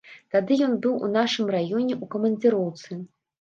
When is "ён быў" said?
0.67-0.95